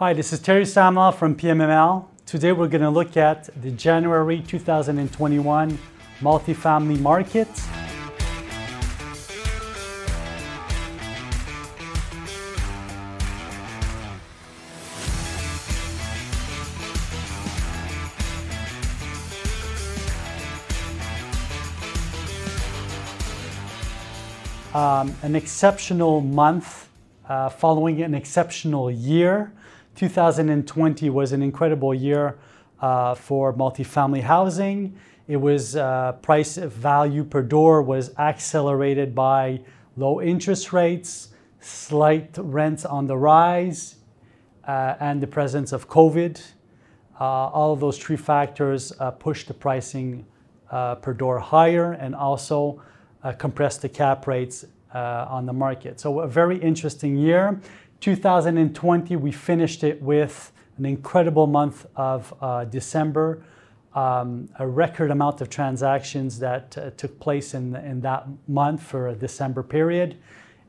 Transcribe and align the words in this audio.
Hi, 0.00 0.14
this 0.14 0.32
is 0.32 0.40
Terry 0.40 0.64
Samla 0.64 1.14
from 1.14 1.36
PMML. 1.36 2.06
Today 2.24 2.52
we're 2.52 2.68
going 2.68 2.80
to 2.80 2.88
look 2.88 3.18
at 3.18 3.50
the 3.60 3.70
January 3.70 4.40
2021 4.40 5.78
multifamily 6.20 6.98
market. 7.00 7.48
Um, 24.74 25.14
an 25.22 25.36
exceptional 25.36 26.22
month 26.22 26.88
uh, 27.28 27.50
following 27.50 28.00
an 28.00 28.14
exceptional 28.14 28.90
year. 28.90 29.52
2020 30.00 31.10
was 31.10 31.32
an 31.32 31.42
incredible 31.42 31.92
year 31.92 32.38
uh, 32.80 33.14
for 33.14 33.52
multifamily 33.52 34.22
housing. 34.22 34.96
It 35.28 35.36
was 35.36 35.76
uh, 35.76 36.12
price 36.22 36.56
value 36.56 37.22
per 37.22 37.42
door 37.42 37.82
was 37.82 38.16
accelerated 38.16 39.14
by 39.14 39.60
low 39.98 40.22
interest 40.22 40.72
rates, 40.72 41.34
slight 41.60 42.30
rents 42.38 42.86
on 42.86 43.08
the 43.08 43.16
rise, 43.18 43.96
uh, 44.66 44.94
and 45.00 45.22
the 45.22 45.26
presence 45.26 45.70
of 45.70 45.86
COVID. 45.86 46.40
Uh, 47.20 47.24
all 47.24 47.74
of 47.74 47.80
those 47.80 47.98
three 47.98 48.16
factors 48.16 48.94
uh, 49.00 49.10
pushed 49.10 49.48
the 49.48 49.54
pricing 49.54 50.24
per 50.70 51.12
door 51.12 51.38
higher 51.38 51.92
and 51.92 52.14
also 52.14 52.80
uh, 53.22 53.32
compress 53.32 53.76
the 53.76 53.88
cap 53.90 54.26
rates 54.26 54.64
uh, 54.94 55.26
on 55.28 55.46
the 55.46 55.52
market. 55.52 56.00
So 56.00 56.20
a 56.20 56.26
very 56.28 56.56
interesting 56.58 57.16
year. 57.16 57.60
2020, 58.00 59.16
we 59.16 59.30
finished 59.30 59.84
it 59.84 60.00
with 60.00 60.52
an 60.78 60.86
incredible 60.86 61.46
month 61.46 61.86
of 61.96 62.32
uh, 62.40 62.64
December, 62.64 63.42
um, 63.94 64.48
a 64.58 64.66
record 64.66 65.10
amount 65.10 65.40
of 65.40 65.50
transactions 65.50 66.38
that 66.38 66.76
uh, 66.78 66.90
took 66.96 67.20
place 67.20 67.52
in, 67.52 67.76
in 67.76 68.00
that 68.00 68.26
month 68.48 68.82
for 68.82 69.08
a 69.08 69.14
December 69.14 69.62
period, 69.62 70.16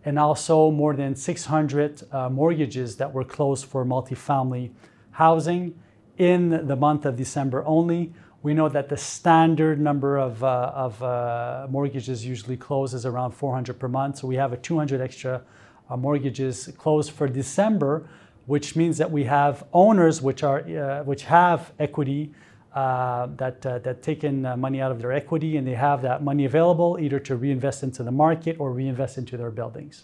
and 0.03 0.19
also 0.19 0.71
more 0.71 0.93
than 0.93 1.15
600 1.15 2.03
uh, 2.11 2.29
mortgages 2.29 2.97
that 2.97 3.13
were 3.13 3.23
closed 3.23 3.65
for 3.65 3.85
multifamily 3.85 4.71
housing 5.11 5.79
in 6.17 6.67
the 6.67 6.75
month 6.75 7.05
of 7.05 7.15
December 7.15 7.63
only, 7.65 8.13
we 8.43 8.53
know 8.53 8.67
that 8.69 8.89
the 8.89 8.97
standard 8.97 9.79
number 9.79 10.17
of, 10.17 10.43
uh, 10.43 10.71
of 10.75 11.01
uh, 11.03 11.67
mortgages 11.69 12.25
usually 12.25 12.57
closes 12.57 13.05
around 13.05 13.31
400 13.31 13.79
per 13.79 13.87
month. 13.87 14.17
So 14.17 14.27
we 14.27 14.35
have 14.35 14.51
a 14.51 14.57
200 14.57 14.99
extra 14.99 15.41
mortgages 15.97 16.71
closed 16.77 17.11
for 17.11 17.27
December, 17.27 18.07
which 18.45 18.75
means 18.75 18.97
that 18.97 19.11
we 19.11 19.23
have 19.25 19.63
owners 19.73 20.21
which, 20.21 20.43
are, 20.43 20.59
uh, 20.59 21.03
which 21.03 21.23
have 21.23 21.73
equity 21.79 22.33
uh, 22.73 23.27
that, 23.37 23.65
uh, 23.65 23.79
that 23.79 24.01
taken 24.01 24.41
money 24.59 24.81
out 24.81 24.91
of 24.91 25.01
their 25.01 25.11
equity 25.11 25.57
and 25.57 25.67
they 25.67 25.75
have 25.75 26.01
that 26.01 26.23
money 26.23 26.45
available 26.45 26.97
either 27.01 27.19
to 27.19 27.35
reinvest 27.35 27.83
into 27.83 28.03
the 28.03 28.11
market 28.11 28.55
or 28.59 28.71
reinvest 28.71 29.17
into 29.17 29.37
their 29.37 29.51
buildings. 29.51 30.03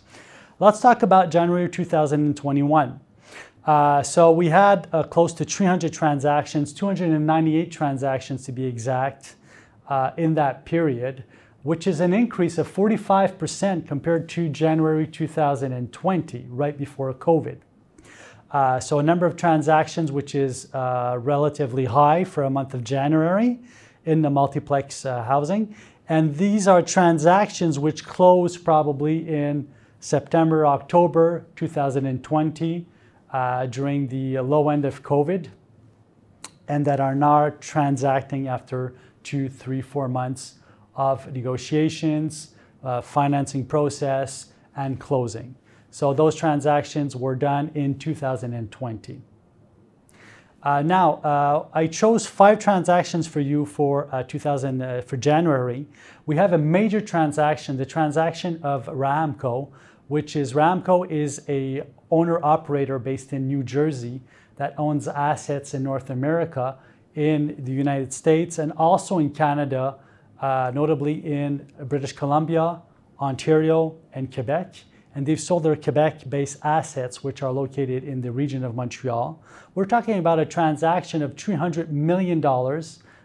Let's 0.59 0.79
talk 0.81 1.03
about 1.03 1.29
January 1.29 1.69
2021. 1.69 2.99
Uh, 3.65 4.01
so 4.01 4.31
we 4.31 4.47
had 4.47 4.87
uh, 4.93 5.03
close 5.03 5.33
to 5.33 5.43
300 5.45 5.91
transactions, 5.91 6.73
298 6.73 7.71
transactions 7.71 8.45
to 8.45 8.51
be 8.51 8.65
exact, 8.65 9.35
uh, 9.89 10.11
in 10.17 10.33
that 10.35 10.65
period, 10.65 11.23
which 11.67 11.85
is 11.85 11.99
an 11.99 12.13
increase 12.13 12.57
of 12.57 12.65
45% 12.65 13.85
compared 13.89 14.29
to 14.29 14.47
January 14.47 15.05
2020, 15.05 16.45
right 16.49 16.77
before 16.77 17.13
COVID. 17.13 17.57
Uh, 18.49 18.79
so 18.79 18.99
a 18.99 19.03
number 19.03 19.25
of 19.25 19.35
transactions, 19.35 20.09
which 20.09 20.33
is 20.33 20.73
uh, 20.73 21.17
relatively 21.19 21.83
high 21.83 22.23
for 22.23 22.43
a 22.43 22.49
month 22.49 22.73
of 22.73 22.85
January 22.85 23.59
in 24.05 24.21
the 24.21 24.29
multiplex 24.29 25.03
housing. 25.03 25.75
And 26.07 26.37
these 26.37 26.69
are 26.69 26.81
transactions 26.81 27.77
which 27.77 28.05
closed 28.05 28.63
probably 28.63 29.27
in 29.27 29.67
September, 29.99 30.65
October 30.65 31.47
2020 31.57 32.87
uh, 33.33 33.65
during 33.65 34.07
the 34.07 34.39
low 34.39 34.69
end 34.69 34.85
of 34.85 35.03
COVID 35.03 35.49
and 36.69 36.85
that 36.85 37.01
are 37.01 37.13
now 37.13 37.49
transacting 37.59 38.47
after 38.47 38.95
two, 39.21 39.49
three, 39.49 39.81
four 39.81 40.07
months 40.07 40.59
of 40.97 41.31
negotiations, 41.31 42.55
uh, 42.83 42.99
financing 43.01 43.65
process, 43.65 44.47
and 44.75 44.99
closing. 44.99 45.55
So 45.89 46.13
those 46.13 46.35
transactions 46.35 47.15
were 47.15 47.35
done 47.35 47.71
in 47.73 47.97
2020. 47.97 49.21
Uh, 50.63 50.81
now, 50.81 51.13
uh, 51.17 51.65
I 51.71 51.87
chose 51.87 52.25
five 52.25 52.59
transactions 52.59 53.27
for 53.27 53.39
you 53.39 53.65
for 53.65 54.09
uh, 54.11 54.23
2000 54.23 54.81
uh, 54.81 55.01
for 55.01 55.15
January. 55.15 55.87
We 56.25 56.35
have 56.35 56.51
a 56.51 56.57
major 56.57 56.99
transaction, 56.99 57.77
the 57.77 57.85
transaction 57.85 58.59
of 58.63 58.87
Ramco, 58.87 59.69
which 60.07 60.35
is 60.35 60.53
Ramco 60.53 61.09
is 61.09 61.41
a 61.47 61.83
owner 62.09 62.43
operator 62.43 62.99
based 62.99 63.33
in 63.33 63.47
New 63.47 63.63
Jersey 63.63 64.21
that 64.57 64.73
owns 64.77 65.07
assets 65.07 65.73
in 65.73 65.83
North 65.83 66.09
America, 66.09 66.77
in 67.15 67.55
the 67.63 67.71
United 67.71 68.11
States, 68.11 68.57
and 68.57 68.71
also 68.73 69.19
in 69.19 69.29
Canada, 69.29 69.95
uh, 70.41 70.71
notably 70.73 71.13
in 71.25 71.67
British 71.85 72.13
Columbia, 72.13 72.81
Ontario, 73.19 73.95
and 74.13 74.33
Quebec. 74.33 74.75
And 75.15 75.25
they've 75.25 75.39
sold 75.39 75.63
their 75.63 75.75
Quebec 75.75 76.29
based 76.29 76.57
assets, 76.63 77.23
which 77.23 77.41
are 77.41 77.51
located 77.51 78.03
in 78.03 78.21
the 78.21 78.31
region 78.31 78.63
of 78.63 78.75
Montreal. 78.75 79.41
We're 79.73 79.85
talking 79.85 80.19
about 80.19 80.39
a 80.39 80.45
transaction 80.45 81.21
of 81.23 81.35
$300 81.35 81.89
million 81.89 82.39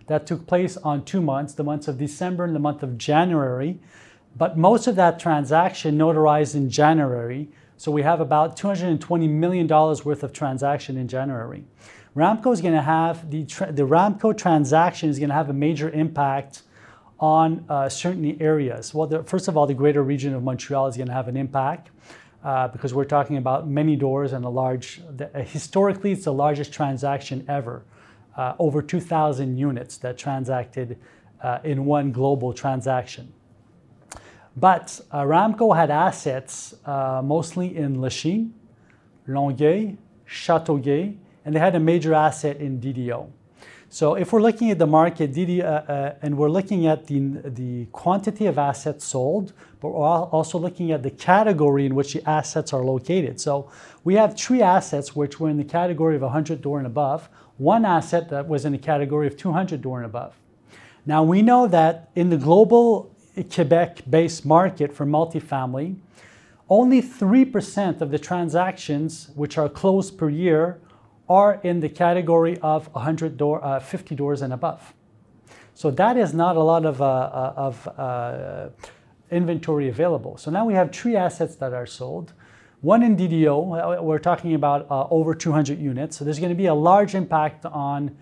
that 0.07 0.27
took 0.27 0.47
place 0.47 0.77
on 0.79 1.05
two 1.05 1.21
months, 1.21 1.55
the 1.55 1.65
months 1.65 1.89
of 1.89 1.99
December 1.99 2.45
and 2.45 2.55
the 2.55 2.61
month 2.61 2.83
of 2.83 2.97
January. 2.97 3.79
But 4.37 4.57
most 4.57 4.87
of 4.87 4.97
that 4.97 5.19
transaction 5.19 5.99
notarized 5.99 6.55
in 6.55 6.71
January. 6.71 7.49
So 7.77 7.93
we 7.93 8.03
have 8.03 8.21
about 8.21 8.57
$220 8.57 9.29
million 9.29 9.67
worth 9.67 10.23
of 10.23 10.33
transaction 10.33 10.97
in 10.97 11.09
January. 11.09 11.65
Ramco 12.17 12.53
is 12.53 12.61
going 12.61 12.75
to 12.75 12.83
have, 12.83 13.31
the, 13.31 13.45
the 13.71 13.87
Ramco 13.87 14.37
transaction 14.37 15.09
is 15.09 15.19
going 15.19 15.31
to 15.31 15.35
have 15.35 15.51
a 15.51 15.55
major 15.55 15.91
impact 15.91 16.63
on 17.23 17.65
uh, 17.69 17.89
certain 17.89 18.37
areas. 18.43 18.93
Well, 18.93 19.07
the, 19.07 19.23
first 19.23 19.47
of 19.47 19.57
all, 19.57 19.65
the 19.65 19.75
greater 19.75 20.03
region 20.03 20.35
of 20.35 20.43
Montreal 20.43 20.89
is 20.89 20.97
going 20.97 21.07
to 21.07 21.15
have 21.15 21.29
an 21.29 21.37
impact 21.37 21.91
uh, 22.43 22.67
because 22.67 22.93
we're 22.93 23.05
talking 23.05 23.37
about 23.37 23.69
many 23.69 23.95
doors 23.95 24.33
and 24.33 24.45
a 24.45 24.49
large, 24.49 25.01
the, 25.09 25.31
uh, 25.33 25.45
historically, 25.45 26.11
it's 26.11 26.25
the 26.25 26.33
largest 26.33 26.73
transaction 26.73 27.45
ever. 27.49 27.85
Uh, 28.37 28.55
over 28.59 28.83
2,000 28.83 29.57
units 29.57 29.99
that 29.99 30.19
transacted 30.19 30.99
uh, 31.43 31.61
in 31.63 31.85
one 31.85 32.11
global 32.11 32.53
transaction. 32.53 33.33
But 34.57 35.01
Ramco 35.13 35.77
had 35.77 35.91
assets 35.91 36.75
uh, 36.85 37.23
mostly 37.25 37.77
in 37.77 38.01
Lachine, 38.01 38.53
Longueuil, 39.29 39.97
Châteauguay, 40.29 41.17
and 41.45 41.55
they 41.55 41.61
had 41.61 41.75
a 41.75 41.81
major 41.81 42.15
asset 42.15 42.57
in 42.57 42.81
DDO. 42.81 43.31
So 43.93 44.15
if 44.15 44.33
we're 44.33 44.41
looking 44.41 44.71
at 44.71 44.79
the 44.79 44.87
market, 44.87 45.35
DD, 45.35 45.63
uh, 45.63 45.67
uh, 45.67 46.15
and 46.23 46.39
we're 46.39 46.49
looking 46.49 46.87
at 46.87 47.09
the, 47.09 47.19
the 47.45 47.85
quantity 47.93 48.47
of 48.47 48.57
assets 48.57 49.05
sold, 49.05 49.53
but 49.81 49.91
we're 49.91 50.07
also 50.07 50.59
looking 50.59 50.93
at 50.93 51.03
the 51.03 51.11
category 51.11 51.85
in 51.85 51.95
which 51.95 52.15
the 52.15 52.27
assets 52.27 52.73
are 52.73 52.83
located. 52.83 53.39
So 53.39 53.71
we 54.03 54.15
have 54.15 54.35
three 54.35 54.63
assets 54.63 55.15
which 55.15 55.39
were 55.39 55.51
in 55.51 55.59
the 55.59 55.65
category 55.65 56.17
of 56.17 56.23
100 56.23 56.63
door 56.63 56.79
and 56.79 56.87
above, 56.87 57.29
one 57.59 57.85
asset 57.85 58.31
that 58.31 58.49
was 58.49 58.65
in 58.65 58.73
the 58.73 58.79
category 58.79 59.27
of 59.27 59.37
200 59.37 59.83
door 59.83 59.99
and 59.99 60.07
above. 60.07 60.35
Now 61.05 61.23
we 61.23 61.43
know 61.43 61.67
that 61.67 62.09
in 62.15 62.31
the 62.31 62.39
global 62.39 63.15
Quebec-based 63.35 64.47
market 64.47 64.95
for 64.95 65.05
multifamily, 65.05 65.97
only 66.71 67.03
3% 67.03 68.01
of 68.01 68.11
the 68.11 68.19
transactions 68.19 69.29
which 69.35 69.59
are 69.59 69.69
closed 69.69 70.17
per 70.17 70.31
year 70.31 70.81
are 71.33 71.61
in 71.63 71.81
the 71.81 71.89
category 71.89 72.59
of 72.59 72.89
100 72.95 73.37
door, 73.37 73.65
uh, 73.65 73.81
50 73.81 74.15
doors 74.15 74.43
and 74.43 74.53
above. 74.53 74.95
So 75.75 75.91
that 75.93 76.17
is 76.17 76.35
not 76.35 76.57
a 76.57 76.63
lot 76.63 76.85
of, 76.85 77.01
uh, 77.01 77.05
uh, 77.05 77.55
of 77.57 77.89
uh, 77.99 78.69
inventory 79.31 79.89
available. 79.89 80.37
So 80.37 80.51
now 80.51 80.67
we 80.67 80.75
have 80.75 80.93
three 80.93 81.17
assets 81.17 81.57
that 81.57 81.73
are 81.73 81.87
sold. 81.87 82.35
One 82.83 83.03
in 83.03 83.17
DDO, 83.17 83.99
uh, 83.99 84.03
we're 84.03 84.19
talking 84.19 84.55
about 84.55 84.87
uh, 84.91 85.07
over 85.11 85.35
200 85.35 85.79
units. 85.79 86.17
So 86.17 86.25
there's 86.25 86.39
going 86.39 86.51
to 86.51 86.57
be 86.57 86.67
a 86.67 86.75
large 86.75 87.15
impact 87.15 87.65
on 87.65 88.15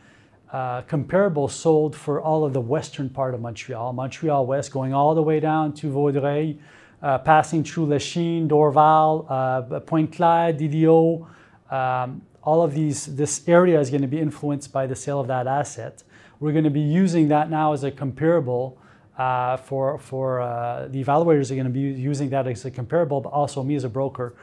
uh, 0.52 0.82
comparable 0.82 1.48
sold 1.48 1.96
for 1.96 2.20
all 2.20 2.44
of 2.44 2.52
the 2.52 2.60
western 2.60 3.08
part 3.08 3.34
of 3.34 3.40
Montreal, 3.40 3.92
Montreal 3.92 4.46
West, 4.46 4.70
going 4.70 4.92
all 4.92 5.14
the 5.14 5.22
way 5.22 5.40
down 5.40 5.72
to 5.74 5.90
Vaudreuil, 5.90 6.58
uh, 7.02 7.18
passing 7.18 7.64
through 7.64 7.86
Lachine, 7.86 8.48
Dorval, 8.48 9.26
uh, 9.28 9.80
Pointe-Claire, 9.80 10.52
DDO. 10.52 11.26
Um, 11.70 12.22
all 12.42 12.62
of 12.62 12.74
these, 12.74 13.06
this 13.16 13.46
area 13.48 13.78
is 13.80 13.90
going 13.90 14.02
to 14.02 14.08
be 14.08 14.18
influenced 14.18 14.72
by 14.72 14.86
the 14.86 14.96
sale 14.96 15.20
of 15.20 15.26
that 15.28 15.46
asset. 15.46 16.02
We're 16.38 16.52
going 16.52 16.64
to 16.64 16.70
be 16.70 16.80
using 16.80 17.28
that 17.28 17.50
now 17.50 17.72
as 17.72 17.84
a 17.84 17.90
comparable 17.90 18.78
uh, 19.18 19.58
for, 19.58 19.98
for 19.98 20.40
uh, 20.40 20.88
the 20.88 21.04
evaluators 21.04 21.50
are 21.50 21.54
going 21.54 21.66
to 21.66 21.70
be 21.70 21.80
using 21.80 22.30
that 22.30 22.46
as 22.46 22.64
a 22.64 22.70
comparable, 22.70 23.20
but 23.20 23.28
also 23.30 23.62
me 23.62 23.74
as 23.74 23.84
a 23.84 23.88
broker 23.88 24.34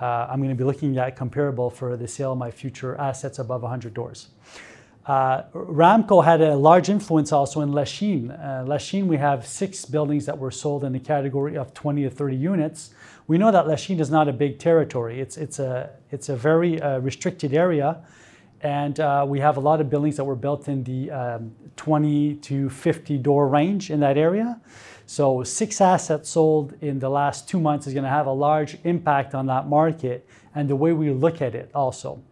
uh, 0.00 0.26
I'm 0.28 0.38
going 0.38 0.50
to 0.50 0.56
be 0.56 0.64
looking 0.64 0.98
at 0.98 1.16
comparable 1.16 1.70
for 1.70 1.96
the 1.96 2.08
sale 2.08 2.32
of 2.32 2.38
my 2.38 2.50
future 2.50 2.96
assets 2.96 3.38
above 3.38 3.62
100 3.62 3.94
doors. 3.94 4.28
Uh, 5.06 5.42
Ramco 5.52 6.24
had 6.24 6.40
a 6.40 6.56
large 6.56 6.88
influence 6.88 7.30
also 7.30 7.60
in 7.60 7.72
Lachine. 7.72 8.30
Uh, 8.30 8.64
Lachine, 8.66 9.06
we 9.06 9.18
have 9.18 9.46
six 9.46 9.84
buildings 9.84 10.24
that 10.26 10.38
were 10.38 10.50
sold 10.50 10.82
in 10.82 10.92
the 10.92 10.98
category 10.98 11.56
of 11.56 11.74
20 11.74 12.04
to 12.04 12.10
30 12.10 12.36
units. 12.36 12.90
We 13.26 13.36
know 13.36 13.50
that 13.50 13.66
Lachine 13.66 14.00
is 14.00 14.10
not 14.10 14.28
a 14.28 14.32
big 14.32 14.58
territory. 14.58 15.20
It's, 15.20 15.36
it's, 15.36 15.58
a, 15.58 15.90
it's 16.10 16.30
a 16.30 16.36
very 16.36 16.80
uh, 16.80 17.00
restricted 17.00 17.52
area. 17.52 18.02
And 18.62 18.98
uh, 18.98 19.26
we 19.28 19.40
have 19.40 19.58
a 19.58 19.60
lot 19.60 19.82
of 19.82 19.90
buildings 19.90 20.16
that 20.16 20.24
were 20.24 20.36
built 20.36 20.68
in 20.68 20.84
the 20.84 21.10
um, 21.10 21.54
20 21.76 22.36
to 22.36 22.70
50 22.70 23.18
door 23.18 23.46
range 23.46 23.90
in 23.90 24.00
that 24.00 24.16
area. 24.16 24.58
So 25.04 25.42
six 25.42 25.82
assets 25.82 26.30
sold 26.30 26.72
in 26.80 26.98
the 26.98 27.10
last 27.10 27.46
two 27.46 27.60
months 27.60 27.86
is 27.86 27.92
going 27.92 28.04
to 28.04 28.10
have 28.10 28.26
a 28.26 28.32
large 28.32 28.78
impact 28.84 29.34
on 29.34 29.44
that 29.46 29.68
market 29.68 30.26
and 30.54 30.70
the 30.70 30.76
way 30.76 30.94
we 30.94 31.10
look 31.10 31.42
at 31.42 31.54
it 31.54 31.70
also. 31.74 32.22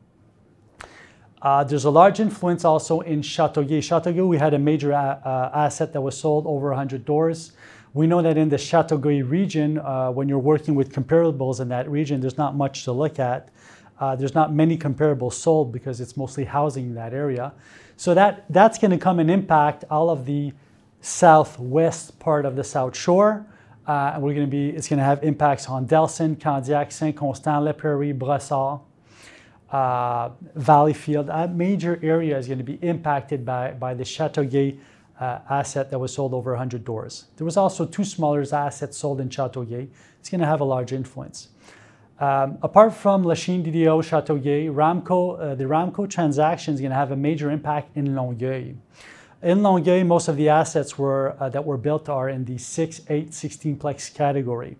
Uh, 1.43 1.65
there's 1.65 1.85
a 1.85 1.91
large 1.91 2.21
influence 2.21 2.65
also 2.65 3.01
in 3.01 3.21
Châteauguay. 3.21 3.79
Châteauguay, 3.79 4.27
we 4.27 4.39
had 4.39 4.55
a 4.55 4.59
major 4.59 4.93
uh, 4.93 5.19
uh, 5.25 5.51
asset 5.53 5.93
that 5.93 6.01
was 6.01 6.17
sold 6.17 6.47
over 6.47 6.69
100 6.69 7.05
doors. 7.05 7.53
We 7.95 8.07
know 8.07 8.23
that 8.23 8.37
in 8.39 8.49
the 8.49 8.57
Châteauguay 8.57 9.29
region, 9.29 9.79
uh, 9.79 10.13
when 10.13 10.29
you're 10.29 10.39
working 10.39 10.77
with 10.77 10.93
comparables 10.93 11.59
in 11.59 11.69
that 11.71 11.91
region, 11.91 12.21
there's 12.21 12.39
not 12.39 12.55
much 12.55 12.85
to 12.85 12.93
look 12.93 13.19
at. 13.19 13.49
Uh, 13.99 14.15
there's 14.15 14.37
not 14.37 14.55
many 14.55 14.79
comparables 14.79 15.33
sold 15.33 15.73
because 15.73 16.01
it's 16.01 16.17
mostly 16.17 16.45
housing 16.45 16.87
in 16.87 16.95
that 16.95 17.13
area. 17.13 17.53
So 17.97 18.15
that, 18.15 18.45
that's 18.49 18.79
going 18.79 18.93
to 18.93 18.99
come 18.99 19.19
and 19.19 19.29
impact 19.29 19.85
all 19.91 20.11
of 20.11 20.27
the 20.27 20.53
southwest 21.01 22.21
part 22.21 22.47
of 22.47 22.55
the 22.55 22.65
South 22.65 22.97
Shore. 22.97 23.45
Uh, 23.87 24.13
and 24.15 24.23
we're 24.23 24.35
going 24.35 24.47
to 24.47 24.51
be, 24.51 24.71
it's 24.71 24.89
going 24.89 24.99
to 24.99 25.05
have 25.05 25.25
impacts 25.25 25.69
on 25.69 25.89
Delson, 25.89 26.37
Candiac, 26.37 26.93
Saint-Constant, 26.93 27.65
La 27.65 27.73
Prairie, 27.73 28.13
Brossard 28.13 28.81
uh, 29.73 30.31
Valleyfield, 30.57 31.29
a 31.31 31.49
major 31.49 31.99
area 32.03 32.39
is 32.39 32.47
going 32.47 32.59
to 32.59 32.65
be 32.65 32.79
impacted 32.83 33.45
by, 33.45 33.73
by 33.73 33.95
the 33.95 34.05
Châteauguay 34.05 34.79
uh, 35.19 35.39
asset 35.49 35.91
that 35.91 35.99
was 35.99 36.13
sold 36.13 36.35
over 36.35 36.51
100 36.51 36.85
doors. 36.85 37.27
There 37.37 37.45
was 37.45 37.57
also 37.57 37.87
two 37.87 38.05
smaller 38.05 38.45
assets 38.53 38.99
sold 38.99 39.21
in 39.21 39.31
Châteauguay. 39.31 39.89
It's 40.21 40.29
going 40.29 40.41
to 40.41 40.47
have 40.47 40.61
a 40.61 40.65
large 40.65 40.93
influence. 40.93 41.49
Um, 42.21 42.59
apart 42.63 42.95
from 42.95 43.25
Lachine 43.25 43.65
DDO, 43.65 44.03
Châteauguay, 44.03 44.73
Ramco, 44.73 45.41
uh, 45.41 45.55
the 45.55 45.65
Ramco 45.65 46.09
transaction 46.09 46.75
is 46.75 46.81
going 46.81 46.91
to 46.91 46.97
have 46.97 47.11
a 47.11 47.17
major 47.17 47.51
impact 47.51 47.97
in 47.97 48.15
Longueuil. 48.15 48.75
In 49.43 49.63
Longueuil, 49.63 50.05
most 50.05 50.29
of 50.29 50.37
the 50.37 50.49
assets 50.49 50.99
were, 50.99 51.35
uh, 51.41 51.49
that 51.49 51.65
were 51.65 51.79
built 51.79 52.09
are 52.09 52.29
in 52.29 52.45
the 52.45 52.59
6, 52.59 53.01
8, 53.09 53.31
16plex 53.31 54.15
category. 54.15 54.77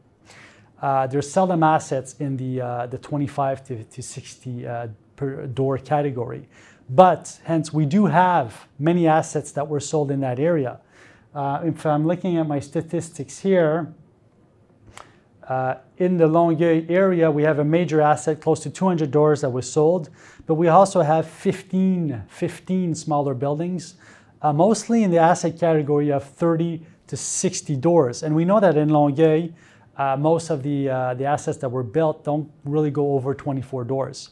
Uh, 0.83 1.07
there's 1.07 1.31
seldom 1.31 1.63
assets 1.63 2.17
in 2.19 2.37
the, 2.37 2.61
uh, 2.61 2.87
the 2.87 2.99
25 2.99 3.65
to, 3.65 3.85
to 3.85 4.03
60 4.03 4.67
uh, 4.67 4.89
per 5.15 5.47
door 5.47 5.79
category. 5.79 6.49
But 6.91 7.39
hence, 7.45 7.73
we 7.73 7.87
do 7.87 8.07
have 8.07 8.67
many 8.81 9.07
assets 9.07 9.53
that 9.53 9.69
were 9.69 9.79
sold 9.79 10.11
in 10.11 10.21
that 10.21 10.41
area. 10.41 10.81
Uh, 11.33 11.61
if 11.65 11.87
I'm 11.87 12.05
looking 12.05 12.37
at 12.37 12.49
my 12.49 12.59
statistics 12.59 13.39
here, 13.39 13.95
uh, 15.49 15.77
in 15.99 16.17
the 16.17 16.27
Longueuil 16.27 16.85
area, 16.89 17.31
we 17.31 17.45
have 17.45 17.59
a 17.59 17.65
major 17.65 18.01
asset, 18.01 18.41
close 18.41 18.61
to 18.61 18.71
200 18.71 19.11
doors 19.11 19.41
that 19.43 19.51
was 19.51 19.71
sold, 19.71 20.11
but 20.47 20.55
we 20.55 20.69
also 20.69 21.03
have 21.03 21.29
15, 21.29 22.25
15 22.29 22.95
smaller 22.95 23.35
buildings, 23.35 23.95
uh, 24.41 24.53
mostly 24.53 25.03
in 25.03 25.11
the 25.11 25.19
asset 25.19 25.59
category 25.59 26.11
of 26.11 26.25
30 26.25 26.85
to 27.07 27.17
60 27.17 27.77
doors. 27.77 28.23
And 28.23 28.35
we 28.35 28.45
know 28.45 28.61
that 28.61 28.77
in 28.77 28.89
Longueuil, 28.89 29.51
uh, 29.97 30.17
most 30.17 30.51
of 30.51 30.63
the, 30.63 30.89
uh, 30.89 31.15
the 31.15 31.25
assets 31.27 31.59
that 31.59 31.69
were 31.69 31.83
built 31.83 32.25
don't 32.25 32.51
really 32.65 32.91
go 32.91 33.15
over 33.15 33.35
24 33.35 33.85
doors. 33.85 34.31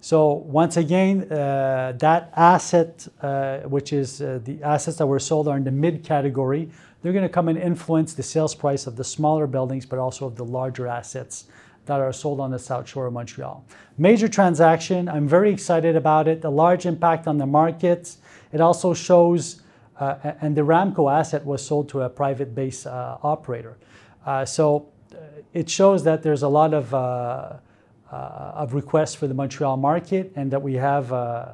So 0.00 0.32
once 0.32 0.76
again, 0.76 1.30
uh, 1.30 1.92
that 1.98 2.32
asset, 2.36 3.06
uh, 3.20 3.58
which 3.60 3.92
is 3.92 4.20
uh, 4.20 4.40
the 4.44 4.62
assets 4.62 4.96
that 4.96 5.06
were 5.06 5.20
sold 5.20 5.46
are 5.46 5.56
in 5.56 5.64
the 5.64 5.70
mid 5.70 6.02
category, 6.02 6.68
they're 7.02 7.12
going 7.12 7.22
to 7.24 7.28
come 7.28 7.48
and 7.48 7.58
influence 7.58 8.14
the 8.14 8.22
sales 8.22 8.54
price 8.54 8.86
of 8.86 8.96
the 8.96 9.04
smaller 9.04 9.46
buildings, 9.46 9.86
but 9.86 9.98
also 9.98 10.26
of 10.26 10.36
the 10.36 10.44
larger 10.44 10.86
assets 10.86 11.44
that 11.86 12.00
are 12.00 12.12
sold 12.12 12.40
on 12.40 12.50
the 12.50 12.58
South 12.58 12.88
Shore 12.88 13.06
of 13.06 13.12
Montreal. 13.12 13.64
Major 13.98 14.28
transaction, 14.28 15.08
I'm 15.08 15.26
very 15.26 15.52
excited 15.52 15.96
about 15.96 16.28
it. 16.28 16.44
A 16.44 16.50
large 16.50 16.86
impact 16.86 17.26
on 17.26 17.38
the 17.38 17.46
market. 17.46 18.16
It 18.52 18.60
also 18.60 18.94
shows, 18.94 19.62
uh, 19.98 20.16
and 20.40 20.56
the 20.56 20.62
Ramco 20.62 21.12
asset 21.12 21.44
was 21.44 21.64
sold 21.64 21.88
to 21.90 22.02
a 22.02 22.08
private 22.08 22.54
base 22.54 22.86
operator. 22.86 23.76
So 24.44 24.92
it 25.52 25.68
shows 25.68 26.04
that 26.04 26.22
there's 26.22 26.42
a 26.42 26.48
lot 26.48 26.74
of, 26.74 26.92
uh, 26.94 27.54
uh, 28.10 28.14
of 28.14 28.74
requests 28.74 29.14
for 29.14 29.26
the 29.26 29.34
Montreal 29.34 29.76
market 29.76 30.32
and 30.36 30.50
that 30.50 30.62
we 30.62 30.74
have 30.74 31.12
uh, 31.12 31.48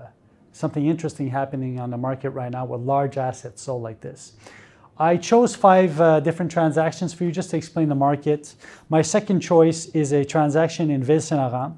something 0.52 0.86
interesting 0.86 1.28
happening 1.28 1.80
on 1.80 1.90
the 1.90 1.96
market 1.96 2.30
right 2.30 2.50
now 2.50 2.64
with 2.64 2.80
large 2.80 3.16
assets 3.16 3.62
sold 3.62 3.82
like 3.82 4.00
this. 4.00 4.32
I 5.00 5.16
chose 5.16 5.54
five 5.54 6.00
uh, 6.00 6.18
different 6.20 6.50
transactions 6.50 7.14
for 7.14 7.24
you 7.24 7.30
just 7.30 7.50
to 7.50 7.56
explain 7.56 7.88
the 7.88 7.94
market. 7.94 8.54
My 8.88 9.02
second 9.02 9.40
choice 9.40 9.86
is 9.86 10.12
a 10.12 10.24
transaction 10.24 10.90
in 10.90 11.04
Ville-Saint-Laurent, 11.04 11.76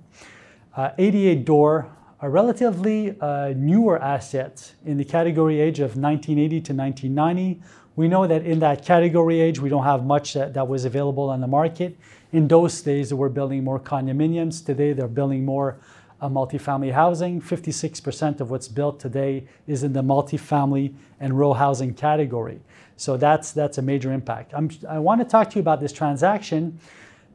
uh, 0.75 0.90
88 0.96 1.44
door, 1.44 1.90
a 2.22 2.31
relatively 2.31 3.19
uh, 3.20 3.52
newer 3.56 4.02
asset 4.02 4.75
in 4.87 4.96
the 4.96 5.04
category 5.04 5.60
age 5.60 5.81
of 5.81 5.96
1980 5.96 6.48
to 6.60 6.72
1990 6.75 7.62
we 8.00 8.08
know 8.08 8.26
that 8.26 8.47
in 8.47 8.61
that 8.61 8.82
category 8.82 9.43
age, 9.43 9.61
we 9.61 9.69
don't 9.69 9.85
have 9.85 10.06
much 10.06 10.32
that, 10.32 10.55
that 10.55 10.67
was 10.67 10.87
available 10.87 11.29
on 11.29 11.43
the 11.43 11.47
market. 11.47 11.99
In 12.32 12.49
those 12.49 12.81
days, 12.81 13.11
they 13.11 13.14
were 13.14 13.29
building 13.29 13.62
more 13.62 13.79
condominiums. 13.79 14.64
Today, 14.64 14.94
they're 14.94 15.06
building 15.06 15.44
more 15.44 15.76
uh, 16.23 16.26
multifamily 16.26 16.93
housing. 16.93 17.43
56% 17.43 18.41
of 18.41 18.50
what's 18.50 18.69
built 18.69 18.99
today 19.00 19.44
is 19.67 19.82
in 19.82 19.93
the 19.93 20.02
multifamily 20.02 20.94
and 21.20 21.38
row 21.38 21.52
housing 21.52 21.93
category. 21.93 22.58
So 22.97 23.19
that's, 23.19 23.52
that's 23.52 23.76
a 23.76 23.82
major 23.82 24.14
impact. 24.14 24.55
I'm, 24.55 24.70
I 24.88 24.99
want 24.99 25.20
to 25.20 25.26
talk 25.26 25.50
to 25.50 25.56
you 25.56 25.61
about 25.61 25.82
this 25.82 25.93
transaction 25.93 26.81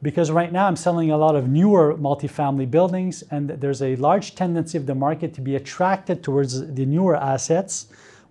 because 0.02 0.32
right 0.32 0.50
now 0.50 0.66
I'm 0.66 0.74
selling 0.74 1.12
a 1.12 1.16
lot 1.16 1.36
of 1.36 1.48
newer 1.48 1.94
multifamily 1.94 2.68
buildings 2.68 3.22
and 3.30 3.50
there's 3.50 3.82
a 3.82 3.94
large 3.96 4.34
tendency 4.34 4.76
of 4.78 4.86
the 4.86 4.96
market 4.96 5.32
to 5.34 5.40
be 5.40 5.54
attracted 5.54 6.24
towards 6.24 6.74
the 6.74 6.86
newer 6.86 7.14
assets 7.14 7.86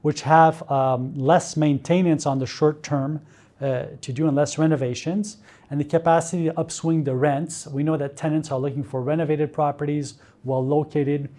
which 0.06 0.22
have 0.22 0.70
um, 0.70 1.16
less 1.16 1.58
maintenance 1.58 2.28
on 2.28 2.38
the 2.38 2.46
short 2.46 2.84
term 2.84 3.20
uh, 3.60 3.86
to 4.02 4.14
do 4.14 4.28
and 4.28 4.36
less 4.36 4.60
renovations, 4.60 5.38
and 5.72 5.80
the 5.80 5.84
capacity 5.84 6.44
to 6.44 6.60
upswing 6.60 7.04
the 7.04 7.16
rents. 7.16 7.66
We 7.66 7.82
know 7.82 7.98
that 7.98 8.16
tenants 8.16 8.52
are 8.52 8.60
looking 8.60 8.84
for 8.84 9.02
renovated 9.02 9.52
properties, 9.52 10.20
well 10.44 10.64
located, 10.64 11.30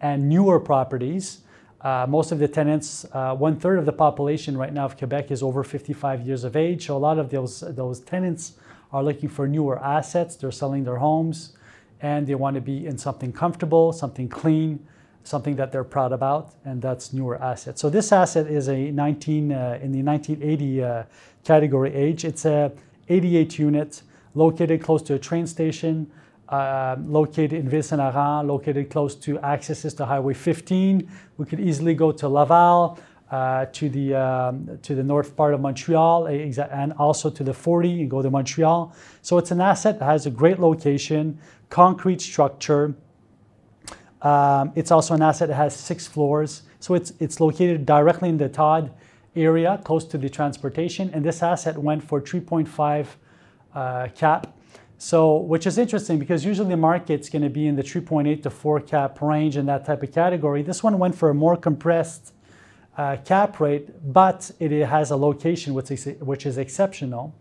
and 0.00 0.26
newer 0.26 0.58
properties. 0.58 1.40
Uh, 1.82 2.06
most 2.08 2.32
of 2.32 2.38
the 2.38 2.48
tenants, 2.48 3.04
uh, 3.12 3.34
one 3.34 3.60
third 3.60 3.78
of 3.78 3.84
the 3.84 3.92
population 3.92 4.56
right 4.56 4.72
now 4.72 4.86
of 4.86 4.96
Quebec 4.96 5.30
is 5.30 5.42
over 5.42 5.62
55 5.62 6.26
years 6.26 6.44
of 6.44 6.56
age. 6.56 6.86
So 6.86 6.96
a 6.96 7.02
lot 7.08 7.18
of 7.18 7.28
those, 7.28 7.60
those 7.60 8.00
tenants 8.00 8.54
are 8.90 9.04
looking 9.04 9.28
for 9.28 9.46
newer 9.46 9.78
assets. 9.84 10.34
They're 10.34 10.50
selling 10.50 10.84
their 10.84 10.96
homes 10.96 11.58
and 12.00 12.26
they 12.26 12.36
want 12.36 12.54
to 12.54 12.62
be 12.62 12.86
in 12.86 12.96
something 12.96 13.34
comfortable, 13.34 13.92
something 13.92 14.30
clean, 14.30 14.86
something 15.24 15.56
that 15.56 15.72
they're 15.72 15.84
proud 15.84 16.12
about, 16.12 16.52
and 16.64 16.80
that's 16.80 17.12
newer 17.12 17.42
assets. 17.42 17.80
So 17.80 17.90
this 17.90 18.12
asset 18.12 18.46
is 18.46 18.68
a 18.68 18.90
19 18.90 19.52
uh, 19.52 19.78
in 19.82 19.90
the 19.90 20.02
1980 20.02 20.84
uh, 20.84 21.02
category 21.42 21.94
age. 21.94 22.24
It's 22.24 22.44
a 22.44 22.70
88 23.08 23.58
unit 23.58 24.02
located 24.34 24.82
close 24.82 25.02
to 25.02 25.14
a 25.14 25.18
train 25.18 25.46
station, 25.46 26.10
uh, 26.48 26.96
located 27.06 27.54
in 27.54 27.68
Ville-Saint-Laurent, 27.68 28.46
located 28.46 28.90
close 28.90 29.14
to 29.14 29.38
accesses 29.40 29.94
to 29.94 30.04
Highway 30.04 30.34
15. 30.34 31.08
We 31.38 31.46
could 31.46 31.60
easily 31.60 31.94
go 31.94 32.12
to 32.12 32.28
Laval, 32.28 32.98
uh, 33.30 33.66
to 33.72 33.88
the 33.88 34.14
um, 34.14 34.78
to 34.82 34.94
the 34.94 35.02
north 35.02 35.34
part 35.34 35.54
of 35.54 35.60
Montreal, 35.60 36.26
and 36.26 36.92
also 36.92 37.30
to 37.30 37.42
the 37.42 37.54
40 37.54 38.02
and 38.02 38.10
go 38.10 38.22
to 38.22 38.30
Montreal. 38.30 38.94
So 39.22 39.38
it's 39.38 39.50
an 39.50 39.60
asset 39.60 39.98
that 39.98 40.04
has 40.04 40.26
a 40.26 40.30
great 40.30 40.60
location, 40.60 41.38
concrete 41.70 42.20
structure, 42.20 42.94
um, 44.24 44.72
it's 44.74 44.90
also 44.90 45.14
an 45.14 45.22
asset 45.22 45.48
that 45.48 45.54
has 45.54 45.76
six 45.76 46.06
floors. 46.06 46.62
So 46.80 46.94
it's, 46.94 47.12
it's 47.20 47.40
located 47.40 47.84
directly 47.84 48.30
in 48.30 48.38
the 48.38 48.48
TOD 48.48 48.90
area, 49.36 49.80
close 49.84 50.04
to 50.06 50.18
the 50.18 50.30
transportation. 50.30 51.10
And 51.12 51.24
this 51.24 51.42
asset 51.42 51.76
went 51.76 52.02
for 52.02 52.20
3.5 52.20 53.06
uh, 53.74 54.08
cap. 54.14 54.56
So, 54.96 55.36
which 55.36 55.66
is 55.66 55.76
interesting 55.76 56.18
because 56.18 56.44
usually 56.44 56.70
the 56.70 56.76
market's 56.78 57.28
going 57.28 57.42
to 57.42 57.50
be 57.50 57.66
in 57.66 57.76
the 57.76 57.82
3.8 57.82 58.42
to 58.44 58.50
4 58.50 58.80
cap 58.80 59.20
range 59.20 59.58
in 59.58 59.66
that 59.66 59.84
type 59.84 60.02
of 60.02 60.12
category. 60.12 60.62
This 60.62 60.82
one 60.82 60.98
went 60.98 61.14
for 61.14 61.28
a 61.28 61.34
more 61.34 61.56
compressed 61.56 62.32
uh, 62.96 63.18
cap 63.24 63.60
rate, 63.60 63.90
but 64.12 64.50
it 64.58 64.86
has 64.86 65.10
a 65.10 65.16
location 65.16 65.74
which 65.74 65.90
is, 65.90 66.06
which 66.20 66.46
is 66.46 66.56
exceptional. 66.56 67.34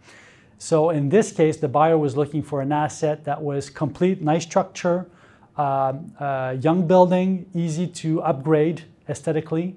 So 0.58 0.90
in 0.90 1.10
this 1.10 1.32
case, 1.32 1.58
the 1.58 1.70
buyer 1.70 1.98
was 1.98 2.18
looking 2.18 2.44
for 2.44 2.60
an 2.62 2.74
asset 2.74 3.24
that 3.24 3.42
was 3.42 3.70
complete, 3.70 4.22
nice 4.22 4.44
structure, 4.44 5.08
uh, 5.58 6.56
young 6.60 6.88
building, 6.88 7.46
easy 7.54 7.88
to 7.88 8.22
upgrade 8.22 8.84
aesthetically, 9.08 9.76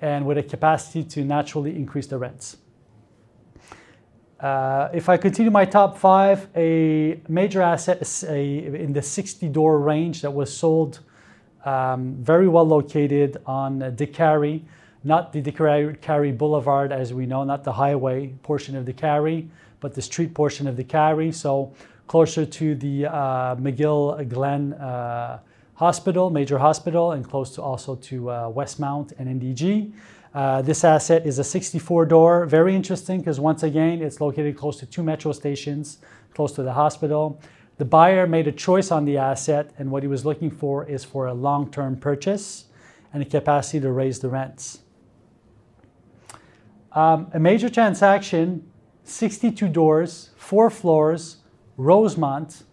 and 0.00 0.26
with 0.26 0.38
a 0.38 0.42
capacity 0.42 1.04
to 1.04 1.24
naturally 1.24 1.74
increase 1.76 2.06
the 2.06 2.18
rents. 2.18 2.56
Uh, 4.40 4.90
if 4.92 5.08
I 5.08 5.16
continue 5.16 5.50
my 5.50 5.64
top 5.64 5.96
five, 5.96 6.48
a 6.54 7.20
major 7.28 7.62
asset 7.62 8.02
is 8.02 8.24
a, 8.24 8.66
in 8.66 8.92
the 8.92 9.00
60 9.00 9.48
door 9.48 9.78
range 9.78 10.20
that 10.22 10.30
was 10.30 10.54
sold 10.54 11.00
um, 11.64 12.16
very 12.20 12.48
well 12.48 12.66
located 12.66 13.38
on 13.46 13.80
Décarie, 13.96 14.62
not 15.02 15.32
the 15.32 15.40
Décarie 15.40 16.36
Boulevard 16.36 16.92
as 16.92 17.14
we 17.14 17.24
know, 17.24 17.44
not 17.44 17.64
the 17.64 17.72
highway 17.72 18.34
portion 18.42 18.76
of 18.76 18.84
Décarie, 18.84 19.48
but 19.80 19.94
the 19.94 20.02
street 20.02 20.34
portion 20.34 20.66
of 20.66 20.76
Décarie. 20.76 21.32
So 21.32 21.72
closer 22.06 22.44
to 22.44 22.74
the 22.74 23.06
uh, 23.06 23.56
McGill 23.56 24.28
Glen 24.28 24.74
uh, 24.74 25.40
Hospital, 25.74 26.30
major 26.30 26.58
hospital, 26.58 27.12
and 27.12 27.28
close 27.28 27.54
to 27.56 27.62
also 27.62 27.96
to 27.96 28.30
uh, 28.30 28.50
Westmount 28.50 29.12
and 29.18 29.40
NDG. 29.40 29.92
Uh, 30.32 30.62
this 30.62 30.84
asset 30.84 31.26
is 31.26 31.38
a 31.38 31.44
64 31.44 32.06
door, 32.06 32.46
very 32.46 32.74
interesting 32.74 33.18
because 33.18 33.40
once 33.40 33.62
again, 33.62 34.02
it's 34.02 34.20
located 34.20 34.56
close 34.56 34.78
to 34.78 34.86
two 34.86 35.02
metro 35.02 35.32
stations, 35.32 35.98
close 36.32 36.52
to 36.52 36.62
the 36.62 36.72
hospital. 36.72 37.40
The 37.78 37.84
buyer 37.84 38.26
made 38.26 38.46
a 38.46 38.52
choice 38.52 38.90
on 38.90 39.04
the 39.04 39.16
asset 39.16 39.72
and 39.78 39.90
what 39.90 40.02
he 40.02 40.08
was 40.08 40.24
looking 40.24 40.50
for 40.50 40.84
is 40.86 41.04
for 41.04 41.26
a 41.26 41.34
long-term 41.34 41.96
purchase 41.96 42.66
and 43.12 43.22
a 43.22 43.26
capacity 43.26 43.80
to 43.80 43.90
raise 43.90 44.18
the 44.20 44.28
rents. 44.28 44.80
Um, 46.92 47.28
a 47.32 47.40
major 47.40 47.68
transaction, 47.68 48.70
62 49.04 49.68
doors, 49.68 50.30
four 50.36 50.70
floors, 50.70 51.38
Rosemont. 51.76 52.64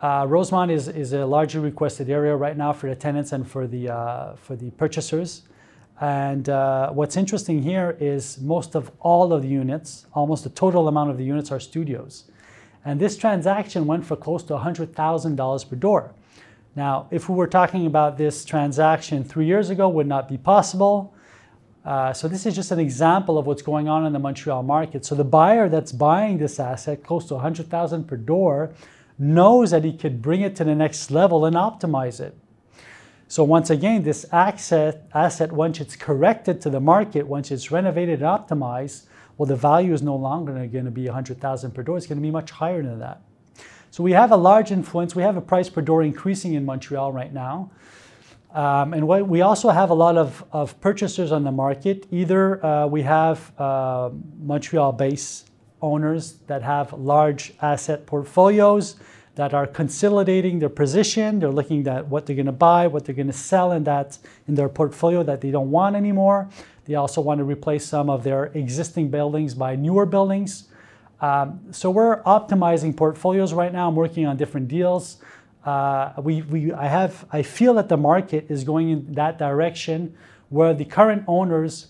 Uh, 0.00 0.26
Rosemont 0.28 0.70
is, 0.70 0.88
is 0.88 1.12
a 1.12 1.24
largely 1.24 1.60
requested 1.60 2.10
area 2.10 2.36
right 2.36 2.56
now 2.56 2.72
for 2.72 2.88
the 2.88 2.96
tenants 2.96 3.32
and 3.32 3.48
for 3.48 3.66
the, 3.66 3.88
uh, 3.88 4.34
for 4.36 4.56
the 4.56 4.70
purchasers. 4.72 5.42
And 6.00 6.48
uh, 6.48 6.90
what's 6.90 7.16
interesting 7.16 7.62
here 7.62 7.96
is 8.00 8.40
most 8.40 8.74
of 8.74 8.90
all 9.00 9.32
of 9.32 9.42
the 9.42 9.48
units, 9.48 10.06
almost 10.12 10.44
the 10.44 10.50
total 10.50 10.88
amount 10.88 11.10
of 11.10 11.18
the 11.18 11.24
units 11.24 11.52
are 11.52 11.60
studios. 11.60 12.24
And 12.84 13.00
this 13.00 13.16
transaction 13.16 13.86
went 13.86 14.04
for 14.04 14.16
close 14.16 14.42
to 14.44 14.54
$100,000 14.54 15.70
per 15.70 15.76
door. 15.76 16.12
Now, 16.76 17.06
if 17.10 17.28
we 17.28 17.36
were 17.36 17.46
talking 17.46 17.86
about 17.86 18.18
this 18.18 18.44
transaction 18.44 19.22
three 19.24 19.46
years 19.46 19.70
ago, 19.70 19.88
would 19.88 20.08
not 20.08 20.28
be 20.28 20.36
possible. 20.36 21.13
Uh, 21.84 22.12
so 22.14 22.26
this 22.26 22.46
is 22.46 22.54
just 22.54 22.70
an 22.70 22.78
example 22.78 23.36
of 23.36 23.46
what's 23.46 23.60
going 23.60 23.88
on 23.88 24.06
in 24.06 24.12
the 24.12 24.18
Montreal 24.18 24.62
market. 24.62 25.04
So 25.04 25.14
the 25.14 25.24
buyer 25.24 25.68
that's 25.68 25.92
buying 25.92 26.38
this 26.38 26.58
asset, 26.58 27.04
close 27.04 27.26
to 27.26 27.34
100,000 27.34 28.04
per 28.04 28.16
door, 28.16 28.72
knows 29.18 29.70
that 29.70 29.84
he 29.84 29.92
could 29.92 30.22
bring 30.22 30.40
it 30.40 30.56
to 30.56 30.64
the 30.64 30.74
next 30.74 31.10
level 31.10 31.44
and 31.44 31.54
optimize 31.54 32.20
it. 32.20 32.36
So 33.28 33.44
once 33.44 33.68
again, 33.68 34.02
this 34.02 34.24
asset, 34.32 35.08
asset, 35.12 35.52
once 35.52 35.80
it's 35.80 35.96
corrected 35.96 36.60
to 36.62 36.70
the 36.70 36.80
market, 36.80 37.26
once 37.26 37.50
it's 37.50 37.70
renovated 37.70 38.22
and 38.22 38.28
optimized, 38.28 39.06
well, 39.36 39.46
the 39.46 39.56
value 39.56 39.92
is 39.92 40.02
no 40.02 40.16
longer 40.16 40.52
going 40.66 40.84
to 40.84 40.90
be 40.90 41.06
100,000 41.06 41.72
per 41.72 41.82
door. 41.82 41.96
It's 41.96 42.06
going 42.06 42.18
to 42.18 42.22
be 42.22 42.30
much 42.30 42.50
higher 42.50 42.82
than 42.82 42.98
that. 43.00 43.20
So 43.90 44.02
we 44.02 44.12
have 44.12 44.32
a 44.32 44.36
large 44.36 44.70
influence. 44.70 45.14
We 45.14 45.22
have 45.22 45.36
a 45.36 45.40
price 45.40 45.68
per 45.68 45.80
door 45.80 46.02
increasing 46.02 46.54
in 46.54 46.64
Montreal 46.64 47.12
right 47.12 47.32
now. 47.32 47.70
Um, 48.54 48.94
and 48.94 49.08
what, 49.08 49.26
we 49.28 49.40
also 49.40 49.70
have 49.70 49.90
a 49.90 49.94
lot 49.94 50.16
of, 50.16 50.44
of 50.52 50.80
purchasers 50.80 51.32
on 51.32 51.42
the 51.42 51.50
market. 51.50 52.06
Either 52.12 52.64
uh, 52.64 52.86
we 52.86 53.02
have 53.02 53.52
uh, 53.58 54.10
Montreal-based 54.38 55.50
owners 55.82 56.34
that 56.46 56.62
have 56.62 56.92
large 56.92 57.52
asset 57.60 58.06
portfolios 58.06 58.94
that 59.34 59.52
are 59.52 59.66
consolidating 59.66 60.60
their 60.60 60.68
position. 60.68 61.40
They're 61.40 61.50
looking 61.50 61.86
at 61.88 62.06
what 62.06 62.26
they're 62.26 62.36
going 62.36 62.46
to 62.46 62.52
buy, 62.52 62.86
what 62.86 63.04
they're 63.04 63.14
going 63.14 63.26
to 63.26 63.32
sell 63.32 63.72
in 63.72 63.82
that 63.84 64.18
in 64.46 64.54
their 64.54 64.68
portfolio 64.68 65.24
that 65.24 65.40
they 65.40 65.50
don't 65.50 65.72
want 65.72 65.96
anymore. 65.96 66.48
They 66.84 66.94
also 66.94 67.20
want 67.20 67.38
to 67.38 67.44
replace 67.44 67.84
some 67.84 68.08
of 68.08 68.22
their 68.22 68.46
existing 68.54 69.10
buildings 69.10 69.54
by 69.54 69.74
newer 69.74 70.06
buildings. 70.06 70.68
Um, 71.20 71.60
so 71.72 71.90
we're 71.90 72.22
optimizing 72.22 72.96
portfolios 72.96 73.52
right 73.52 73.72
now. 73.72 73.88
I'm 73.88 73.96
working 73.96 74.26
on 74.26 74.36
different 74.36 74.68
deals. 74.68 75.16
Uh, 75.64 76.12
we, 76.18 76.42
we, 76.42 76.72
I, 76.72 76.86
have, 76.88 77.26
I 77.32 77.42
feel 77.42 77.74
that 77.74 77.88
the 77.88 77.96
market 77.96 78.46
is 78.50 78.64
going 78.64 78.90
in 78.90 79.14
that 79.14 79.38
direction 79.38 80.14
where 80.50 80.74
the 80.74 80.84
current 80.84 81.24
owners, 81.26 81.88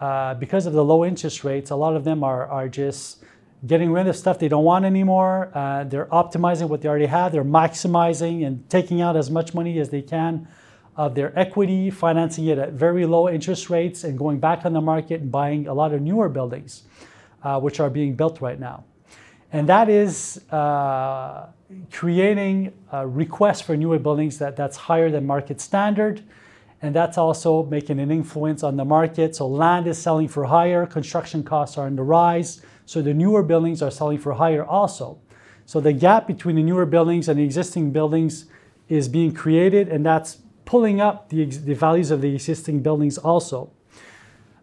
uh, 0.00 0.34
because 0.34 0.66
of 0.66 0.72
the 0.72 0.84
low 0.84 1.04
interest 1.04 1.44
rates, 1.44 1.70
a 1.70 1.76
lot 1.76 1.94
of 1.94 2.04
them 2.04 2.24
are, 2.24 2.46
are 2.46 2.68
just 2.68 3.22
getting 3.64 3.92
rid 3.92 4.08
of 4.08 4.16
stuff 4.16 4.40
they 4.40 4.48
don't 4.48 4.64
want 4.64 4.84
anymore. 4.84 5.50
Uh, 5.54 5.84
they're 5.84 6.06
optimizing 6.06 6.68
what 6.68 6.82
they 6.82 6.88
already 6.88 7.06
have. 7.06 7.30
They're 7.30 7.44
maximizing 7.44 8.44
and 8.44 8.68
taking 8.68 9.00
out 9.00 9.16
as 9.16 9.30
much 9.30 9.54
money 9.54 9.78
as 9.78 9.90
they 9.90 10.02
can 10.02 10.48
of 10.96 11.14
their 11.14 11.36
equity, 11.38 11.90
financing 11.90 12.46
it 12.46 12.58
at 12.58 12.72
very 12.72 13.06
low 13.06 13.28
interest 13.28 13.70
rates, 13.70 14.04
and 14.04 14.18
going 14.18 14.40
back 14.40 14.66
on 14.66 14.72
the 14.72 14.80
market 14.80 15.20
and 15.20 15.32
buying 15.32 15.66
a 15.66 15.74
lot 15.74 15.94
of 15.94 16.02
newer 16.02 16.28
buildings, 16.28 16.82
uh, 17.44 17.58
which 17.60 17.80
are 17.80 17.88
being 17.88 18.14
built 18.14 18.40
right 18.40 18.58
now. 18.58 18.84
And 19.52 19.68
that 19.68 19.88
is 19.90 20.42
uh, 20.50 21.46
creating 21.92 22.72
a 22.90 23.06
request 23.06 23.64
for 23.64 23.76
newer 23.76 23.98
buildings 23.98 24.38
that, 24.38 24.56
that's 24.56 24.76
higher 24.76 25.10
than 25.10 25.26
market 25.26 25.60
standard. 25.60 26.22
And 26.80 26.94
that's 26.96 27.16
also 27.18 27.62
making 27.64 28.00
an 28.00 28.10
influence 28.10 28.62
on 28.62 28.76
the 28.76 28.84
market. 28.84 29.36
So 29.36 29.46
land 29.46 29.86
is 29.86 29.98
selling 29.98 30.26
for 30.26 30.44
higher, 30.44 30.86
construction 30.86 31.44
costs 31.44 31.78
are 31.78 31.86
on 31.86 31.96
the 31.96 32.02
rise. 32.02 32.62
So 32.86 33.02
the 33.02 33.14
newer 33.14 33.42
buildings 33.42 33.82
are 33.82 33.90
selling 33.90 34.18
for 34.18 34.32
higher 34.32 34.64
also. 34.64 35.20
So 35.64 35.80
the 35.80 35.92
gap 35.92 36.26
between 36.26 36.56
the 36.56 36.62
newer 36.62 36.86
buildings 36.86 37.28
and 37.28 37.38
the 37.38 37.44
existing 37.44 37.92
buildings 37.92 38.46
is 38.88 39.08
being 39.08 39.32
created, 39.32 39.88
and 39.88 40.04
that's 40.04 40.38
pulling 40.64 41.00
up 41.00 41.28
the, 41.28 41.44
the 41.44 41.74
values 41.74 42.10
of 42.10 42.20
the 42.20 42.34
existing 42.34 42.82
buildings 42.82 43.16
also, 43.16 43.70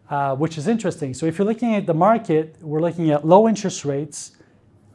uh, 0.10 0.36
which 0.36 0.58
is 0.58 0.67
interesting. 0.67 1.13
So 1.13 1.25
if 1.25 1.38
you're 1.38 1.48
looking 1.48 1.74
at 1.74 1.86
the 1.86 1.93
market, 1.93 2.58
we're 2.62 2.81
looking 2.81 3.12
at 3.12 3.25
low 3.25 3.48
interest 3.48 3.86
rates, 3.86 4.36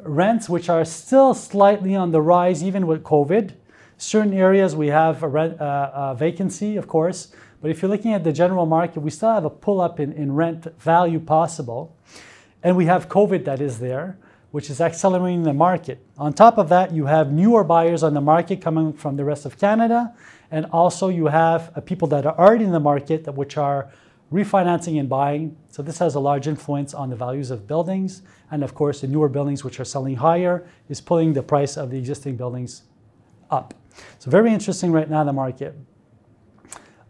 rents 0.04 0.48
which 0.48 0.68
are 0.68 0.84
still 0.84 1.34
slightly 1.34 1.94
on 1.96 2.12
the 2.12 2.20
rise 2.20 2.62
even 2.62 2.86
with 2.86 3.02
COVID. 3.02 3.54
Certain 3.96 4.32
areas 4.32 4.74
we 4.74 4.88
have 4.88 5.22
a, 5.22 5.28
rent, 5.28 5.60
uh, 5.60 5.90
a 5.94 6.14
vacancy, 6.14 6.76
of 6.76 6.88
course, 6.88 7.32
but 7.64 7.70
if 7.70 7.80
you're 7.80 7.90
looking 7.90 8.12
at 8.12 8.24
the 8.24 8.32
general 8.32 8.66
market, 8.66 9.00
we 9.00 9.10
still 9.10 9.32
have 9.32 9.44
a 9.46 9.50
pull 9.50 9.80
up 9.80 9.98
in, 9.98 10.12
in 10.12 10.32
rent 10.32 10.66
value 10.78 11.18
possible. 11.18 11.96
And 12.62 12.76
we 12.76 12.84
have 12.86 13.08
COVID 13.08 13.46
that 13.46 13.60
is 13.60 13.78
there, 13.78 14.18
which 14.50 14.68
is 14.68 14.80
accelerating 14.80 15.44
the 15.44 15.54
market. 15.54 16.04
On 16.18 16.32
top 16.32 16.58
of 16.58 16.68
that, 16.68 16.92
you 16.92 17.06
have 17.06 17.32
newer 17.32 17.64
buyers 17.64 18.02
on 18.02 18.12
the 18.12 18.20
market 18.20 18.60
coming 18.60 18.92
from 18.92 19.16
the 19.16 19.24
rest 19.24 19.46
of 19.46 19.58
Canada. 19.58 20.14
And 20.50 20.66
also 20.72 21.08
you 21.08 21.26
have 21.26 21.72
uh, 21.74 21.80
people 21.80 22.06
that 22.08 22.26
are 22.26 22.38
already 22.38 22.64
in 22.64 22.72
the 22.72 22.80
market 22.80 23.24
that, 23.24 23.34
which 23.34 23.56
are 23.56 23.90
refinancing 24.32 24.98
and 24.98 25.08
buying. 25.08 25.56
So 25.68 25.82
this 25.82 25.98
has 25.98 26.14
a 26.14 26.20
large 26.20 26.48
influence 26.48 26.94
on 26.94 27.10
the 27.10 27.16
values 27.16 27.50
of 27.50 27.66
buildings. 27.66 28.22
And 28.50 28.62
of 28.64 28.74
course, 28.74 29.00
the 29.00 29.06
newer 29.06 29.28
buildings 29.28 29.64
which 29.64 29.78
are 29.80 29.84
selling 29.84 30.16
higher 30.16 30.66
is 30.88 31.00
pulling 31.00 31.32
the 31.32 31.42
price 31.42 31.76
of 31.76 31.90
the 31.90 31.98
existing 31.98 32.36
buildings 32.36 32.82
up. 33.50 33.74
So 34.18 34.30
very 34.30 34.52
interesting 34.52 34.92
right 34.92 35.08
now 35.08 35.20
in 35.20 35.26
the 35.26 35.32
market. 35.32 35.76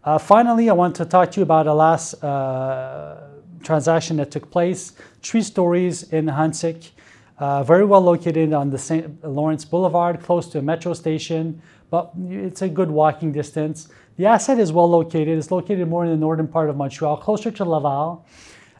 Uh, 0.03 0.19
finally, 0.19 0.69
I 0.69 0.73
want 0.73 0.95
to 0.97 1.05
talk 1.05 1.31
to 1.31 1.39
you 1.39 1.43
about 1.43 1.65
a 1.65 1.73
last 1.73 2.23
uh, 2.23 3.27
transaction 3.63 4.17
that 4.17 4.29
took 4.29 4.51
place. 4.51 4.93
Three 5.23 5.41
stories 5.41 6.03
in 6.13 6.27
Ahuntsic, 6.27 6.91
uh, 7.39 7.63
very 7.63 7.85
well 7.85 8.01
located 8.01 8.53
on 8.53 8.69
the 8.69 8.77
St. 8.77 9.23
Lawrence 9.23 9.65
Boulevard, 9.65 10.21
close 10.21 10.47
to 10.49 10.59
a 10.59 10.61
metro 10.61 10.93
station, 10.93 11.59
but 11.95 12.11
it's 12.29 12.61
a 12.61 12.67
good 12.67 12.91
walking 12.91 13.31
distance. 13.31 13.87
The 14.17 14.25
asset 14.25 14.59
is 14.59 14.73
well 14.73 14.89
located. 14.89 15.37
It's 15.37 15.49
located 15.49 15.87
more 15.87 16.03
in 16.03 16.11
the 16.11 16.17
northern 16.17 16.49
part 16.55 16.69
of 16.69 16.75
Montreal, 16.75 17.15
closer 17.15 17.51
to 17.51 17.63
Laval. 17.63 18.25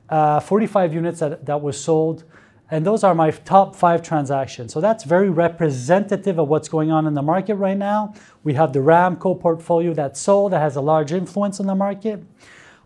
Uh, 0.09 0.41
45 0.41 0.93
units 0.93 1.19
that, 1.21 1.45
that 1.45 1.61
was 1.61 1.79
sold. 1.79 2.25
And 2.69 2.85
those 2.85 3.05
are 3.05 3.15
my 3.15 3.31
top 3.31 3.73
five 3.73 4.01
transactions. 4.01 4.73
So 4.73 4.81
that's 4.81 5.05
very 5.05 5.29
representative 5.29 6.37
of 6.39 6.49
what's 6.49 6.67
going 6.67 6.91
on 6.91 7.07
in 7.07 7.13
the 7.13 7.21
market 7.21 7.55
right 7.55 7.77
now. 7.77 8.13
We 8.43 8.53
have 8.55 8.73
the 8.73 8.79
Ramco 8.79 9.39
portfolio 9.39 9.93
that's 9.93 10.19
sold 10.19 10.51
that 10.51 10.59
has 10.59 10.75
a 10.75 10.81
large 10.81 11.13
influence 11.13 11.61
on 11.61 11.67
the 11.67 11.75
market. 11.75 12.21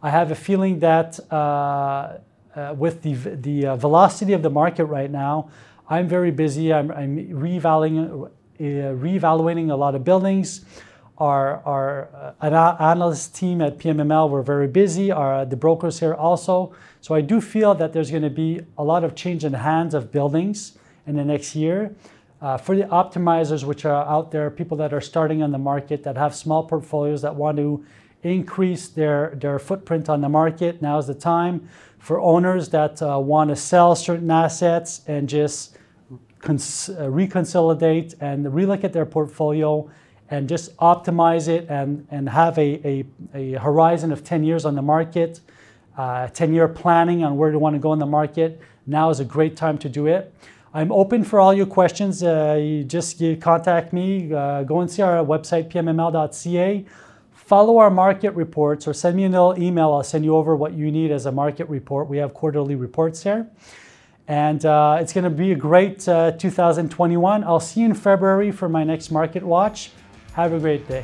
I 0.04 0.12
have 0.12 0.30
a 0.30 0.36
feeling 0.36 0.78
that 0.80 1.20
uh, 1.32 2.20
uh, 2.56 2.76
with 2.78 3.02
the, 3.02 3.16
the 3.16 3.66
uh, 3.66 3.76
velocity 3.78 4.34
of 4.34 4.44
the 4.44 4.52
market 4.52 4.86
right 4.86 5.10
now, 5.10 5.50
I'm 5.90 6.08
very 6.08 6.30
busy. 6.30 6.72
I'm, 6.72 6.92
I'm 6.92 7.18
reevaluating 8.66 9.72
a 9.72 9.76
lot 9.76 9.96
of 9.96 10.04
buildings. 10.04 10.66
Our, 11.18 11.62
our 11.66 12.34
uh, 12.42 12.78
analyst 12.80 13.36
team 13.36 13.62
at 13.62 13.78
PMML 13.78 14.30
were 14.30 14.42
very 14.42 14.68
busy. 14.68 15.12
Our, 15.12 15.46
the 15.46 15.58
brokers 15.58 16.00
here 16.00 16.14
also. 16.14 16.74
So 17.02 17.14
I 17.14 17.22
do 17.22 17.42
feel 17.42 17.76
that 17.76 17.92
there's 17.92 18.10
going 18.10 18.24
to 18.24 18.30
be 18.30 18.62
a 18.78 18.84
lot 18.84 19.04
of 19.04 19.16
change 19.16 19.44
in 19.44 19.54
hands 19.54 19.94
of 19.94 20.12
buildings 20.12 20.78
in 21.06 21.18
the 21.18 21.26
next 21.26 21.56
year. 21.56 21.94
Uh, 22.42 22.58
for 22.58 22.74
the 22.76 22.84
optimizers, 22.84 23.66
which 23.66 23.84
are 23.84 24.06
out 24.06 24.32
there, 24.32 24.50
people 24.50 24.78
that 24.78 24.94
are 24.94 25.02
starting 25.02 25.44
on 25.44 25.52
the 25.52 25.58
market 25.58 26.04
that 26.04 26.16
have 26.16 26.34
small 26.34 26.64
portfolios 26.64 27.22
that 27.22 27.36
want 27.36 27.58
to 27.58 27.84
increase 28.24 28.88
their, 28.88 29.34
their 29.36 29.60
footprint 29.60 30.08
on 30.08 30.22
the 30.22 30.30
market. 30.30 30.82
Now 30.82 30.98
is 31.00 31.08
the 31.08 31.14
time 31.14 31.68
for 31.98 32.20
owners 32.22 32.70
that 32.70 33.02
uh, 33.02 33.20
want 33.20 33.50
to 33.50 33.58
sell 33.58 33.94
certain 33.94 34.32
assets 34.32 35.02
and 35.06 35.28
just 35.28 35.76
uh, 35.76 35.79
reconsolidate 36.42 38.16
and 38.20 38.46
relook 38.46 38.84
at 38.84 38.94
their 38.94 39.06
portfolio 39.06 39.90
and 40.30 40.48
just 40.48 40.76
optimize 40.78 41.48
it 41.48 41.68
and, 41.70 42.08
and 42.12 42.30
have 42.30 42.58
a, 42.58 42.80
a, 42.88 43.06
a 43.34 43.60
horizon 43.60 44.12
of 44.12 44.24
10 44.24 44.44
years 44.44 44.66
on 44.66 44.76
the 44.76 44.82
market, 44.82 45.42
uh, 45.98 46.28
10 46.28 46.54
year 46.54 46.68
planning 46.68 47.24
on 47.24 47.38
where 47.38 47.52
they 47.52 47.58
want 47.58 47.76
to 47.76 47.80
go 47.80 47.94
in 47.94 48.00
the 48.00 48.06
market. 48.06 48.62
now 48.86 49.10
is 49.10 49.20
a 49.20 49.26
great 49.26 49.56
time 49.56 49.78
to 49.78 49.90
do 49.90 50.08
it. 50.08 50.34
I'm 50.72 50.92
open 50.92 51.24
for 51.24 51.40
all 51.40 51.54
your 51.54 51.66
questions. 51.66 52.22
Uh, 52.22 52.60
you 52.62 52.84
just 52.84 53.20
you 53.20 53.36
contact 53.38 53.92
me. 53.92 54.32
Uh, 54.32 54.62
go 54.64 54.82
and 54.82 54.92
see 54.92 55.02
our 55.02 55.26
website, 55.26 55.72
pmml.ca. 55.72 56.86
Follow 57.34 57.80
our 57.80 57.90
market 57.90 58.30
reports 58.36 58.88
or 58.88 58.94
send 58.94 59.18
me 59.18 59.24
an 59.24 59.34
email. 59.60 59.92
I'll 59.92 60.04
send 60.04 60.24
you 60.24 60.36
over 60.36 60.56
what 60.56 60.74
you 60.74 60.92
need 60.92 61.10
as 61.10 61.26
a 61.26 61.32
market 61.32 61.68
report. 61.68 62.08
We 62.08 62.18
have 62.18 62.36
quarterly 62.36 62.76
reports 62.76 63.24
there. 63.24 63.48
And 64.30 64.64
uh, 64.64 65.00
it's 65.02 65.12
going 65.12 65.24
to 65.24 65.32
be 65.32 65.54
a 65.54 65.56
great 65.56 66.08
uh, 66.08 66.32
2021. 66.34 67.44
I'll 67.44 67.60
see 67.60 67.80
you 67.80 67.88
in 67.88 67.96
February 67.96 68.52
for 68.52 68.70
my 68.70 68.84
next 68.84 69.10
market 69.10 69.42
watch. 69.42 69.90
Have 70.34 70.54
a 70.54 70.60
great 70.60 70.88
day. 70.88 71.04